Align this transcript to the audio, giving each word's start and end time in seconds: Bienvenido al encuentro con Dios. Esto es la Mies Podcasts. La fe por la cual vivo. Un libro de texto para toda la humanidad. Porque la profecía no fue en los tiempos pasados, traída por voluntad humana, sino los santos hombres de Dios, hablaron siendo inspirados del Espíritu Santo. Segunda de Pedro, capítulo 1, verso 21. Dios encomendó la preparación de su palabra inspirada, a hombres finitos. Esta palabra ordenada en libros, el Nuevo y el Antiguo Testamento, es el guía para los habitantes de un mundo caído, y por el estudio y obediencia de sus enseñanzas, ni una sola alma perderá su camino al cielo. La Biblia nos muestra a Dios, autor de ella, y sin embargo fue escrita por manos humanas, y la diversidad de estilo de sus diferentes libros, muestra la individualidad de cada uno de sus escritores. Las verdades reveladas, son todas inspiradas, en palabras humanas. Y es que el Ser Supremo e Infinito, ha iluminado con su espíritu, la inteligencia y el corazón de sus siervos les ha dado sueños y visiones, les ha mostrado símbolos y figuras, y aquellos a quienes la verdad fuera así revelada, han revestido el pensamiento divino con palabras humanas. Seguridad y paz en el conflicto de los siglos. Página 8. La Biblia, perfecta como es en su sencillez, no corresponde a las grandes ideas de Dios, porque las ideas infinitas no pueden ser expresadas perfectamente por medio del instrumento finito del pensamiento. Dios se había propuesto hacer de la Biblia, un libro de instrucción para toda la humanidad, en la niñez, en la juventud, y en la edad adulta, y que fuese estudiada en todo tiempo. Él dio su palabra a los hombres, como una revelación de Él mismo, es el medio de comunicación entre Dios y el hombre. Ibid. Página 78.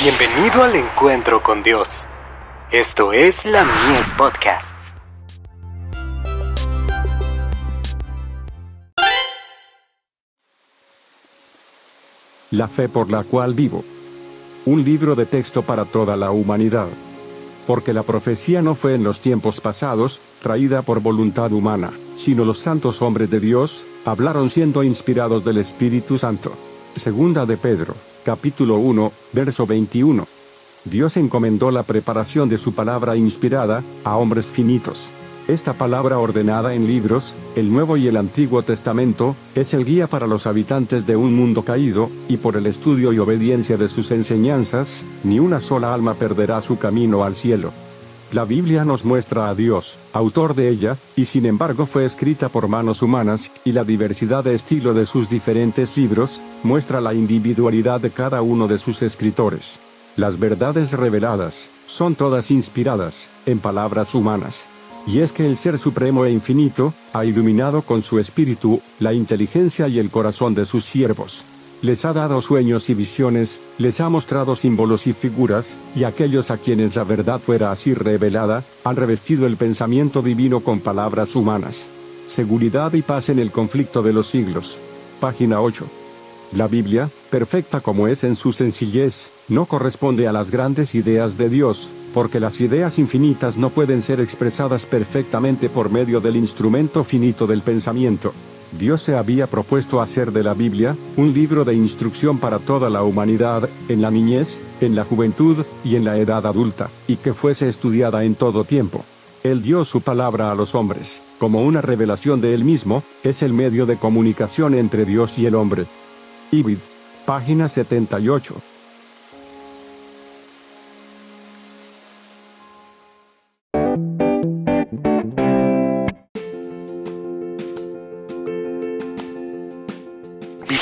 Bienvenido 0.00 0.62
al 0.62 0.76
encuentro 0.76 1.42
con 1.42 1.64
Dios. 1.64 2.06
Esto 2.70 3.12
es 3.12 3.44
la 3.44 3.64
Mies 3.64 4.08
Podcasts. 4.16 4.96
La 12.52 12.68
fe 12.68 12.88
por 12.88 13.10
la 13.10 13.24
cual 13.24 13.54
vivo. 13.54 13.84
Un 14.66 14.84
libro 14.84 15.16
de 15.16 15.26
texto 15.26 15.62
para 15.62 15.84
toda 15.84 16.16
la 16.16 16.30
humanidad. 16.30 16.86
Porque 17.66 17.92
la 17.92 18.04
profecía 18.04 18.62
no 18.62 18.76
fue 18.76 18.94
en 18.94 19.02
los 19.02 19.20
tiempos 19.20 19.60
pasados, 19.60 20.22
traída 20.40 20.82
por 20.82 21.00
voluntad 21.00 21.50
humana, 21.50 21.90
sino 22.14 22.44
los 22.44 22.60
santos 22.60 23.02
hombres 23.02 23.30
de 23.30 23.40
Dios, 23.40 23.84
hablaron 24.04 24.48
siendo 24.48 24.84
inspirados 24.84 25.44
del 25.44 25.56
Espíritu 25.56 26.18
Santo. 26.18 26.52
Segunda 26.94 27.46
de 27.46 27.56
Pedro, 27.56 27.94
capítulo 28.24 28.76
1, 28.78 29.12
verso 29.32 29.66
21. 29.66 30.26
Dios 30.84 31.16
encomendó 31.16 31.70
la 31.70 31.82
preparación 31.82 32.48
de 32.48 32.58
su 32.58 32.74
palabra 32.74 33.16
inspirada, 33.16 33.84
a 34.04 34.16
hombres 34.16 34.50
finitos. 34.50 35.10
Esta 35.46 35.74
palabra 35.74 36.18
ordenada 36.18 36.74
en 36.74 36.86
libros, 36.86 37.36
el 37.56 37.72
Nuevo 37.72 37.96
y 37.96 38.06
el 38.06 38.16
Antiguo 38.16 38.62
Testamento, 38.62 39.36
es 39.54 39.72
el 39.74 39.84
guía 39.84 40.06
para 40.06 40.26
los 40.26 40.46
habitantes 40.46 41.06
de 41.06 41.16
un 41.16 41.34
mundo 41.34 41.64
caído, 41.64 42.10
y 42.28 42.36
por 42.36 42.56
el 42.56 42.66
estudio 42.66 43.12
y 43.12 43.18
obediencia 43.18 43.76
de 43.76 43.88
sus 43.88 44.10
enseñanzas, 44.10 45.06
ni 45.24 45.38
una 45.38 45.60
sola 45.60 45.94
alma 45.94 46.14
perderá 46.14 46.60
su 46.60 46.78
camino 46.78 47.24
al 47.24 47.36
cielo. 47.36 47.72
La 48.30 48.44
Biblia 48.44 48.84
nos 48.84 49.06
muestra 49.06 49.48
a 49.48 49.54
Dios, 49.54 49.98
autor 50.12 50.54
de 50.54 50.68
ella, 50.68 50.98
y 51.16 51.24
sin 51.24 51.46
embargo 51.46 51.86
fue 51.86 52.04
escrita 52.04 52.50
por 52.50 52.68
manos 52.68 53.00
humanas, 53.00 53.50
y 53.64 53.72
la 53.72 53.84
diversidad 53.84 54.44
de 54.44 54.54
estilo 54.54 54.92
de 54.92 55.06
sus 55.06 55.30
diferentes 55.30 55.96
libros, 55.96 56.42
muestra 56.62 57.00
la 57.00 57.14
individualidad 57.14 58.02
de 58.02 58.10
cada 58.10 58.42
uno 58.42 58.68
de 58.68 58.76
sus 58.76 59.00
escritores. 59.00 59.80
Las 60.14 60.38
verdades 60.38 60.92
reveladas, 60.92 61.70
son 61.86 62.16
todas 62.16 62.50
inspiradas, 62.50 63.30
en 63.46 63.60
palabras 63.60 64.14
humanas. 64.14 64.68
Y 65.06 65.20
es 65.20 65.32
que 65.32 65.46
el 65.46 65.56
Ser 65.56 65.78
Supremo 65.78 66.26
e 66.26 66.30
Infinito, 66.30 66.92
ha 67.14 67.24
iluminado 67.24 67.80
con 67.80 68.02
su 68.02 68.18
espíritu, 68.18 68.82
la 68.98 69.14
inteligencia 69.14 69.88
y 69.88 69.98
el 69.98 70.10
corazón 70.10 70.54
de 70.54 70.66
sus 70.66 70.84
siervos 70.84 71.46
les 71.80 72.04
ha 72.04 72.12
dado 72.12 72.42
sueños 72.42 72.90
y 72.90 72.94
visiones, 72.94 73.62
les 73.78 74.00
ha 74.00 74.08
mostrado 74.08 74.56
símbolos 74.56 75.06
y 75.06 75.12
figuras, 75.12 75.76
y 75.94 76.04
aquellos 76.04 76.50
a 76.50 76.58
quienes 76.58 76.96
la 76.96 77.04
verdad 77.04 77.40
fuera 77.40 77.70
así 77.70 77.94
revelada, 77.94 78.64
han 78.84 78.96
revestido 78.96 79.46
el 79.46 79.56
pensamiento 79.56 80.22
divino 80.22 80.60
con 80.60 80.80
palabras 80.80 81.36
humanas. 81.36 81.88
Seguridad 82.26 82.92
y 82.94 83.02
paz 83.02 83.28
en 83.28 83.38
el 83.38 83.52
conflicto 83.52 84.02
de 84.02 84.12
los 84.12 84.26
siglos. 84.26 84.80
Página 85.20 85.60
8. 85.60 85.88
La 86.52 86.66
Biblia, 86.66 87.10
perfecta 87.30 87.80
como 87.80 88.08
es 88.08 88.24
en 88.24 88.34
su 88.34 88.52
sencillez, 88.52 89.32
no 89.48 89.66
corresponde 89.66 90.26
a 90.26 90.32
las 90.32 90.50
grandes 90.50 90.94
ideas 90.94 91.36
de 91.36 91.48
Dios, 91.50 91.92
porque 92.14 92.40
las 92.40 92.60
ideas 92.60 92.98
infinitas 92.98 93.58
no 93.58 93.70
pueden 93.70 94.02
ser 94.02 94.18
expresadas 94.20 94.86
perfectamente 94.86 95.68
por 95.68 95.90
medio 95.90 96.20
del 96.20 96.36
instrumento 96.36 97.04
finito 97.04 97.46
del 97.46 97.62
pensamiento. 97.62 98.32
Dios 98.72 99.00
se 99.00 99.16
había 99.16 99.46
propuesto 99.46 100.00
hacer 100.00 100.32
de 100.32 100.42
la 100.42 100.54
Biblia, 100.54 100.96
un 101.16 101.32
libro 101.32 101.64
de 101.64 101.74
instrucción 101.74 102.38
para 102.38 102.58
toda 102.58 102.90
la 102.90 103.02
humanidad, 103.02 103.68
en 103.88 104.02
la 104.02 104.10
niñez, 104.10 104.60
en 104.80 104.94
la 104.94 105.04
juventud, 105.04 105.64
y 105.84 105.96
en 105.96 106.04
la 106.04 106.18
edad 106.18 106.46
adulta, 106.46 106.90
y 107.06 107.16
que 107.16 107.32
fuese 107.32 107.68
estudiada 107.68 108.24
en 108.24 108.34
todo 108.34 108.64
tiempo. 108.64 109.04
Él 109.42 109.62
dio 109.62 109.84
su 109.84 110.00
palabra 110.00 110.50
a 110.50 110.54
los 110.54 110.74
hombres, 110.74 111.22
como 111.38 111.62
una 111.62 111.80
revelación 111.80 112.40
de 112.40 112.54
Él 112.54 112.64
mismo, 112.64 113.04
es 113.22 113.42
el 113.42 113.52
medio 113.52 113.86
de 113.86 113.96
comunicación 113.96 114.74
entre 114.74 115.04
Dios 115.04 115.38
y 115.38 115.46
el 115.46 115.54
hombre. 115.54 115.86
Ibid. 116.50 116.78
Página 117.24 117.68
78. 117.68 118.54